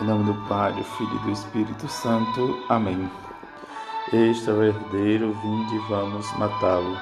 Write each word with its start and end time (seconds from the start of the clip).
Em 0.00 0.04
nome 0.06 0.24
do 0.24 0.34
Pai, 0.48 0.72
do 0.72 0.82
Filho 0.82 1.14
e 1.14 1.18
do 1.20 1.30
Espírito 1.30 1.86
Santo. 1.86 2.64
Amém. 2.68 3.08
Este 4.12 4.50
é 4.50 4.52
o 4.52 4.64
herdeiro, 4.64 5.32
vinde 5.34 5.76
e 5.76 5.78
vamos 5.88 6.30
matá-lo. 6.36 6.98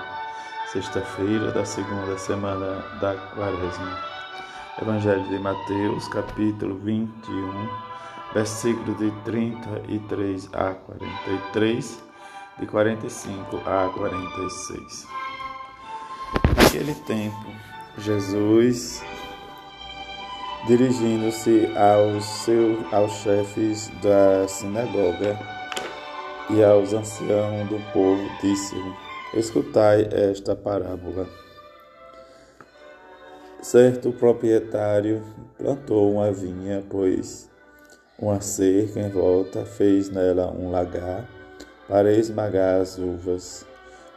Sexta-feira 0.67 1.51
da 1.53 1.65
segunda 1.65 2.19
semana 2.19 2.85
da 3.01 3.15
Quaresma. 3.35 3.99
Evangelho 4.81 5.27
de 5.27 5.39
Mateus, 5.39 6.07
capítulo 6.09 6.77
21, 6.81 7.69
versículo 8.35 8.95
de 8.97 9.11
33 9.24 10.51
a 10.53 10.74
43, 10.74 12.04
de 12.59 12.67
45 12.67 13.56
a 13.65 13.88
46. 13.88 15.09
Naquele 16.59 16.95
tempo, 17.06 17.47
Jesus 17.97 19.02
dirigindo-se 20.66 21.70
aos, 21.77 22.24
seus, 22.24 22.92
aos 22.92 23.12
chefes 23.12 23.91
da 24.02 24.47
sinagoga 24.47 25.38
e 26.51 26.62
aos 26.62 26.93
anciãos 26.93 27.69
do 27.69 27.80
povo, 27.93 28.23
disse-lhe: 28.41 28.95
Escutai 29.35 30.09
esta 30.11 30.55
parábola. 30.55 31.27
Certo 33.61 34.12
proprietário 34.12 35.23
plantou 35.57 36.12
uma 36.12 36.33
vinha, 36.33 36.85
pois 36.88 37.51
uma 38.19 38.41
cerca 38.41 39.01
em 39.01 39.09
volta 39.09 39.65
fez 39.65 40.10
nela 40.10 40.51
um 40.51 40.71
lagar 40.71 41.29
para 41.88 42.13
esmagar 42.13 42.80
as 42.80 42.99
uvas. 42.99 43.66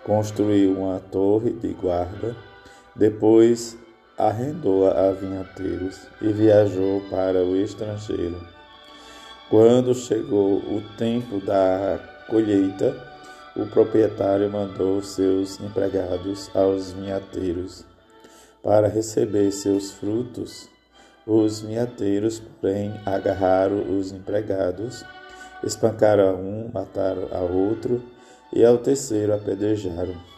Construiu 0.03 0.73
uma 0.73 0.99
torre 0.99 1.51
de 1.51 1.73
guarda, 1.73 2.35
depois 2.95 3.77
arrendou-a 4.17 5.09
a 5.09 5.11
vinhateiros 5.11 6.07
e 6.21 6.31
viajou 6.31 7.01
para 7.09 7.43
o 7.43 7.55
estrangeiro. 7.55 8.39
Quando 9.49 9.93
chegou 9.93 10.57
o 10.57 10.81
tempo 10.97 11.39
da 11.39 11.99
colheita, 12.27 12.95
o 13.55 13.65
proprietário 13.65 14.49
mandou 14.49 15.01
seus 15.01 15.59
empregados 15.59 16.49
aos 16.53 16.91
vinhateiros 16.91 17.85
para 18.63 18.87
receber 18.87 19.51
seus 19.51 19.91
frutos. 19.91 20.67
Os 21.25 21.61
vinhateiros, 21.61 22.41
porém, 22.59 22.93
agarraram 23.05 23.97
os 23.97 24.11
empregados, 24.11 25.05
espancaram 25.63 26.29
a 26.29 26.33
um, 26.33 26.69
mataram 26.73 27.27
a 27.31 27.39
outro 27.39 28.03
e 28.51 28.63
ao 28.65 28.77
terceiro 28.77 29.33
apedrejaram. 29.33 30.34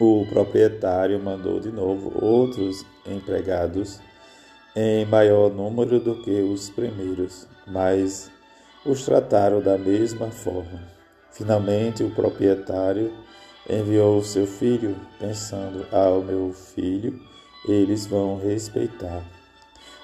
O 0.00 0.26
proprietário 0.28 1.22
mandou 1.22 1.60
de 1.60 1.70
novo 1.70 2.12
outros 2.20 2.84
empregados 3.06 4.00
em 4.74 5.06
maior 5.06 5.48
número 5.48 6.00
do 6.00 6.20
que 6.20 6.32
os 6.40 6.68
primeiros, 6.68 7.46
mas 7.64 8.28
os 8.84 9.04
trataram 9.04 9.62
da 9.62 9.78
mesma 9.78 10.32
forma. 10.32 10.82
Finalmente, 11.30 12.02
o 12.02 12.10
proprietário 12.10 13.12
enviou 13.70 14.20
seu 14.24 14.48
filho, 14.48 14.96
pensando: 15.20 15.86
ao 15.92 16.20
meu 16.22 16.52
filho, 16.52 17.20
eles 17.68 18.04
vão 18.04 18.36
respeitar. 18.36 19.22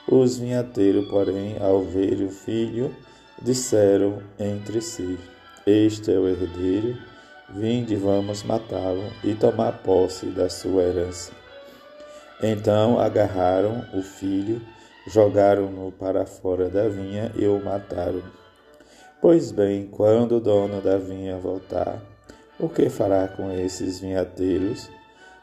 Os 0.07 0.39
vinhateiros, 0.39 1.09
porém, 1.09 1.57
ao 1.61 1.83
ver 1.83 2.23
o 2.23 2.31
filho, 2.31 2.95
disseram 3.43 4.23
entre 4.39 4.81
si: 4.81 5.19
Este 5.67 6.13
é 6.13 6.19
o 6.19 6.29
herdeiro 6.29 7.10
Vinde, 7.53 7.97
vamos 7.97 8.45
matá-lo 8.45 9.03
e 9.25 9.35
tomar 9.35 9.83
posse 9.83 10.27
da 10.27 10.49
sua 10.49 10.85
herança. 10.85 11.33
Então 12.41 13.01
agarraram 13.01 13.85
o 13.93 14.03
filho, 14.03 14.63
jogaram-no 15.09 15.91
para 15.91 16.25
fora 16.25 16.69
da 16.69 16.89
vinha 16.89 17.33
e 17.35 17.47
o 17.47 17.61
mataram. 17.61 18.23
Pois 19.21 19.51
bem, 19.51 19.89
quando 19.89 20.37
o 20.37 20.41
dono 20.41 20.81
da 20.81 20.97
vinha 20.97 21.39
voltar, 21.39 22.01
o 22.57 22.69
que 22.69 22.89
fará 22.89 23.27
com 23.27 23.51
esses 23.51 23.99
vinhateiros? 23.99 24.89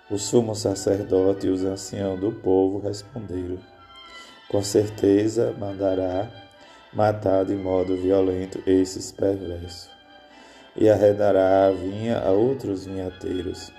O 0.09 0.17
sumo 0.17 0.55
sacerdote 0.55 1.47
e 1.47 1.49
os 1.49 1.65
anciãos 1.65 2.21
do 2.21 2.31
povo 2.31 2.79
responderam: 2.79 3.59
Com 4.49 4.63
certeza 4.63 5.53
mandará 5.59 6.31
matar 6.93 7.43
de 7.43 7.55
modo 7.55 7.97
violento 7.97 8.63
esses 8.65 9.11
perversos 9.11 9.96
e 10.77 10.89
arredará 10.89 11.67
a 11.67 11.71
vinha 11.71 12.19
a 12.19 12.31
outros 12.31 12.85
vinhateiros, 12.85 13.71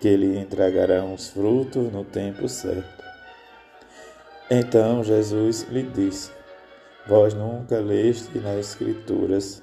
que 0.00 0.16
lhe 0.16 0.36
entregarão 0.38 1.14
os 1.14 1.28
frutos 1.28 1.92
no 1.92 2.04
tempo 2.04 2.48
certo. 2.48 3.04
Então 4.50 5.02
Jesus 5.02 5.66
lhe 5.70 5.82
disse: 5.82 6.30
Vós 7.06 7.32
nunca 7.34 7.78
leste 7.78 8.38
nas 8.38 8.58
Escrituras. 8.58 9.62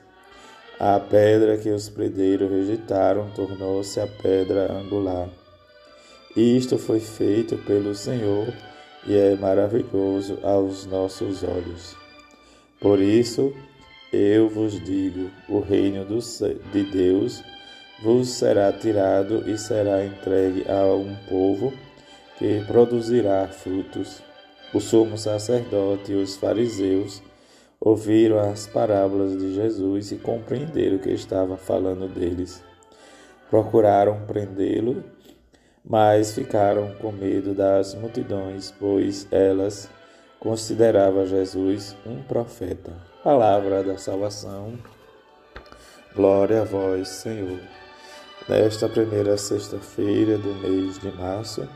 A 0.80 1.00
pedra 1.00 1.58
que 1.58 1.70
os 1.70 1.90
predeiros 1.90 2.50
rejeitaram 2.50 3.30
tornou-se 3.36 4.00
a 4.00 4.08
pedra 4.08 4.72
angular. 4.72 5.30
Isto 6.36 6.80
foi 6.80 7.00
feito 7.00 7.56
pelo 7.58 7.94
Senhor 7.94 8.52
e 9.06 9.16
é 9.16 9.36
maravilhoso 9.36 10.40
aos 10.42 10.86
nossos 10.88 11.44
olhos. 11.44 11.96
Por 12.80 13.00
isso, 13.00 13.54
eu 14.12 14.50
vos 14.50 14.74
digo: 14.84 15.32
o 15.48 15.60
reino 15.60 16.06
de 16.06 16.84
Deus 16.84 17.44
vos 18.04 18.30
será 18.30 18.72
tirado 18.74 19.50
e 19.50 19.58
será 19.58 20.06
entregue 20.06 20.66
a 20.70 20.86
um 20.94 21.16
povo 21.30 21.72
que 22.38 22.64
produzirá 22.66 23.48
frutos. 23.48 24.22
O 24.74 24.80
sumo 24.80 25.18
sacerdote 25.18 26.12
e 26.12 26.16
os 26.16 26.36
fariseus 26.36 27.22
ouviram 27.80 28.40
as 28.40 28.68
parábolas 28.68 29.38
de 29.38 29.54
Jesus 29.54 30.12
e 30.12 30.16
compreenderam 30.16 30.98
que 30.98 31.12
estava 31.12 31.58
falando 31.58 32.08
deles. 32.08 32.64
Procuraram 33.50 34.26
prendê-lo, 34.26 35.04
mas 35.84 36.34
ficaram 36.34 36.96
com 36.96 37.12
medo 37.12 37.54
das 37.54 37.94
multidões, 37.96 38.74
pois 38.80 39.28
elas 39.32 39.90
consideravam 40.40 41.26
Jesus 41.26 41.96
um 42.06 42.22
profeta. 42.24 43.11
Palavra 43.24 43.84
da 43.84 44.00
salvação. 44.00 44.80
Glória 46.16 46.64
a 46.64 46.66
vós, 46.66 47.08
Senhor. 47.08 47.60
Nesta 48.50 48.90
primeira 48.90 49.38
sexta-feira 49.38 50.40
do 50.40 50.56
mês 50.56 50.98
de 50.98 51.12
março, 51.12 51.70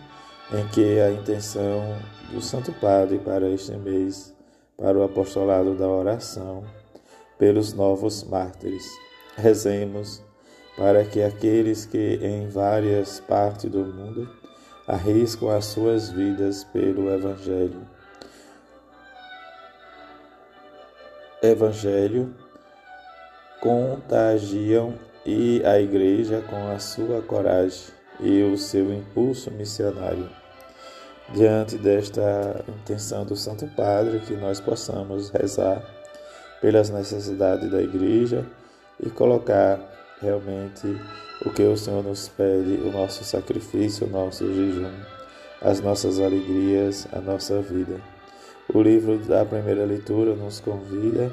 em 0.51 0.67
que 0.69 0.99
a 0.99 1.11
intenção 1.11 1.99
do 2.31 2.41
Santo 2.41 2.73
Padre 2.73 3.19
para 3.19 3.47
este 3.47 3.73
mês, 3.73 4.33
para 4.75 4.97
o 4.97 5.03
apostolado 5.03 5.75
da 5.75 5.87
oração, 5.87 6.63
pelos 7.37 7.73
novos 7.73 8.23
mártires, 8.23 8.89
rezemos 9.37 10.23
para 10.75 11.05
que 11.05 11.21
aqueles 11.21 11.85
que 11.85 12.19
em 12.23 12.49
várias 12.49 13.19
partes 13.19 13.69
do 13.69 13.85
mundo 13.85 14.27
arriscam 14.87 15.49
as 15.49 15.65
suas 15.65 16.09
vidas 16.09 16.63
pelo 16.63 17.07
Evangelho 17.13 17.94
Evangelho 21.45 22.33
contagiam 23.61 24.93
e 25.25 25.61
a 25.65 25.79
Igreja 25.79 26.43
com 26.49 26.71
a 26.71 26.79
sua 26.79 27.21
coragem 27.21 27.93
e 28.19 28.43
o 28.43 28.57
seu 28.57 28.93
impulso 28.93 29.49
missionário. 29.51 30.29
Diante 31.33 31.77
desta 31.77 32.63
intenção 32.67 33.25
do 33.25 33.35
Santo 33.35 33.67
Padre, 33.75 34.19
que 34.19 34.33
nós 34.33 34.59
possamos 34.59 35.29
rezar 35.31 35.83
pelas 36.61 36.89
necessidades 36.89 37.71
da 37.71 37.81
Igreja 37.81 38.45
e 38.99 39.09
colocar 39.09 39.79
realmente 40.21 40.99
o 41.45 41.49
que 41.49 41.63
o 41.63 41.75
Senhor 41.75 42.03
nos 42.03 42.29
pede, 42.29 42.81
o 42.83 42.91
nosso 42.91 43.23
sacrifício, 43.23 44.07
o 44.07 44.09
nosso 44.09 44.45
jejum, 44.53 44.91
as 45.61 45.81
nossas 45.81 46.19
alegrias, 46.19 47.07
a 47.11 47.19
nossa 47.19 47.59
vida. 47.61 48.14
O 48.73 48.81
livro 48.81 49.19
da 49.19 49.45
primeira 49.45 49.85
leitura 49.85 50.35
nos 50.35 50.59
convida 50.59 51.31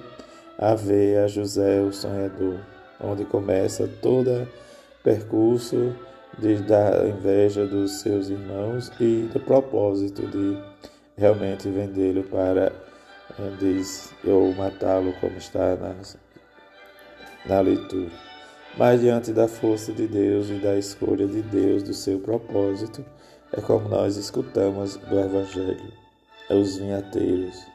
a 0.58 0.74
ver 0.74 1.18
a 1.18 1.26
José 1.26 1.80
o 1.80 1.90
sonhador, 1.90 2.60
onde 3.00 3.24
começa 3.24 3.88
todo 4.02 4.46
percurso 5.02 5.96
de, 6.38 6.56
da 6.56 7.08
inveja 7.08 7.66
dos 7.66 8.00
seus 8.00 8.28
irmãos 8.28 8.92
e 9.00 9.30
do 9.32 9.40
propósito 9.40 10.26
de 10.26 10.62
realmente 11.16 11.70
vendê-lo 11.70 12.22
para 12.24 12.70
eh, 13.38 13.52
diz 13.58 14.12
ou 14.26 14.52
matá-lo 14.54 15.14
como 15.14 15.38
está 15.38 15.74
na, 15.74 15.94
na 17.46 17.60
leitura. 17.62 18.12
Mas 18.76 19.00
diante 19.00 19.32
da 19.32 19.48
força 19.48 19.90
de 19.90 20.06
Deus 20.06 20.50
e 20.50 20.58
da 20.58 20.76
escolha 20.76 21.26
de 21.26 21.40
Deus 21.40 21.82
do 21.82 21.94
seu 21.94 22.18
propósito, 22.18 23.02
é 23.52 23.60
como 23.62 23.88
nós 23.88 24.18
escutamos 24.18 24.96
do 24.96 25.18
Evangelho 25.18 26.01
os 26.54 26.76
vinhateiros, 26.76 27.66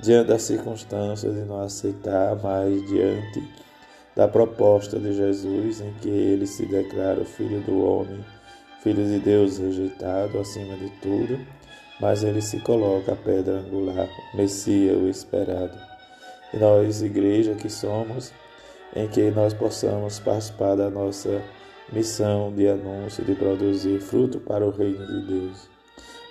diante 0.00 0.28
da 0.28 0.38
circunstância 0.38 1.30
de 1.30 1.40
não 1.40 1.60
aceitar 1.60 2.36
mais 2.36 2.86
diante 2.88 3.42
da 4.14 4.28
proposta 4.28 4.98
de 4.98 5.12
Jesus 5.12 5.80
em 5.80 5.92
que 5.94 6.08
ele 6.08 6.46
se 6.46 6.66
declara 6.66 7.24
filho 7.24 7.60
do 7.62 7.84
homem, 7.84 8.24
filho 8.82 9.04
de 9.04 9.18
Deus 9.18 9.58
rejeitado 9.58 10.38
acima 10.38 10.76
de 10.76 10.90
tudo, 11.00 11.38
mas 12.00 12.22
ele 12.22 12.40
se 12.40 12.60
coloca 12.60 13.12
a 13.12 13.16
pedra 13.16 13.54
angular, 13.54 14.08
Messias 14.34 14.96
o 14.96 15.08
esperado. 15.08 15.76
E 16.52 16.56
nós, 16.56 17.02
igreja 17.02 17.54
que 17.54 17.68
somos, 17.68 18.32
em 18.94 19.08
que 19.08 19.30
nós 19.30 19.52
possamos 19.52 20.20
participar 20.20 20.76
da 20.76 20.88
nossa 20.88 21.42
missão 21.92 22.52
de 22.52 22.68
anúncio, 22.68 23.24
de 23.24 23.34
produzir 23.34 24.00
fruto 24.00 24.38
para 24.38 24.64
o 24.64 24.70
reino 24.70 25.06
de 25.06 25.26
Deus, 25.26 25.68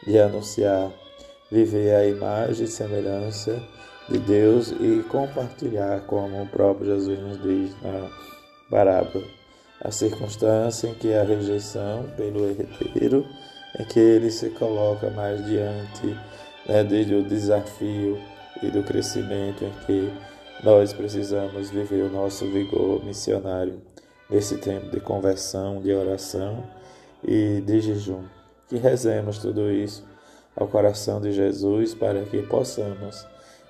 de 0.05 0.19
anunciar, 0.19 0.91
viver 1.51 1.95
a 1.95 2.07
imagem 2.07 2.65
e 2.65 2.67
semelhança 2.67 3.61
de 4.09 4.17
Deus 4.19 4.71
e 4.71 5.03
compartilhar, 5.09 6.01
como 6.01 6.41
o 6.41 6.47
próprio 6.47 6.87
Jesus 6.87 7.19
nos 7.19 7.41
diz 7.41 7.75
na 7.81 8.09
parábola, 8.69 9.25
a 9.81 9.91
circunstância 9.91 10.87
em 10.87 10.93
que 10.95 11.13
a 11.13 11.23
rejeição 11.23 12.05
pelo 12.17 12.45
herdeiro, 12.45 13.25
em 13.79 13.85
que 13.85 13.99
ele 13.99 14.31
se 14.31 14.49
coloca 14.51 15.09
mais 15.09 15.45
diante 15.45 16.17
né, 16.67 16.83
do 16.83 17.23
desafio 17.23 18.19
e 18.61 18.69
do 18.69 18.83
crescimento 18.83 19.63
em 19.63 19.71
que 19.85 20.13
nós 20.63 20.93
precisamos 20.93 21.69
viver 21.69 22.03
o 22.03 22.09
nosso 22.09 22.45
vigor 22.45 23.03
missionário 23.03 23.81
nesse 24.29 24.57
tempo 24.57 24.89
de 24.89 24.99
conversão, 24.99 25.81
de 25.81 25.93
oração 25.93 26.63
e 27.23 27.61
de 27.61 27.81
jejum. 27.81 28.23
Que 28.69 28.77
rezemos 28.77 29.39
tudo 29.39 29.69
isso 29.69 30.12
ao 30.55 30.67
coração 30.67 31.19
de 31.19 31.31
Jesus 31.31 31.93
para 31.93 32.23
que 32.25 32.41
possamos 32.43 33.25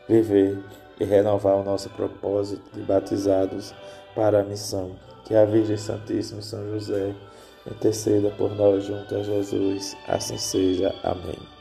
viver 0.07 0.57
e 1.00 1.06
renovar 1.06 1.56
o 1.56 1.63
nosso 1.63 1.89
propósito 1.89 2.63
de 2.74 2.81
batizados 2.81 3.74
para 4.15 4.41
a 4.41 4.44
missão. 4.44 4.91
Que 5.25 5.35
a 5.35 5.45
Virgem 5.45 5.77
Santíssima 5.77 6.41
e 6.41 6.44
São 6.44 6.69
José 6.71 7.15
interceda 7.65 8.30
por 8.31 8.53
nós 8.56 8.83
junto 8.83 9.15
a 9.15 9.24
Jesus. 9.24 9.95
Assim 10.07 10.38
seja. 10.38 10.94
Amém. 11.03 11.52